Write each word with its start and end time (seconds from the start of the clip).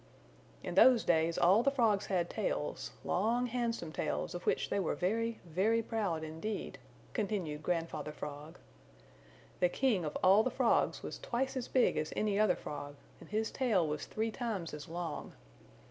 "In 0.63 0.73
those 0.73 1.03
days 1.03 1.37
all 1.37 1.61
the 1.61 1.69
Frogs 1.69 2.07
had 2.07 2.27
tails, 2.27 2.89
long 3.05 3.45
handsome 3.45 3.91
tails 3.91 4.33
of 4.33 4.47
which 4.47 4.71
they 4.71 4.79
were 4.79 4.95
very, 4.95 5.39
very 5.45 5.83
proud 5.83 6.23
indeed," 6.23 6.79
continued 7.13 7.61
Grandfather 7.61 8.11
Frog. 8.11 8.57
"The 9.59 9.69
King 9.69 10.03
of 10.03 10.17
all 10.23 10.41
the 10.41 10.49
Frogs 10.49 11.03
was 11.03 11.19
twice 11.19 11.55
as 11.55 11.67
big 11.67 11.97
as 11.97 12.11
any 12.15 12.39
other 12.39 12.55
Frog, 12.55 12.95
and 13.19 13.29
his 13.29 13.51
tail 13.51 13.87
was 13.87 14.07
three 14.07 14.31
times 14.31 14.73
as 14.73 14.89
long. 14.89 15.33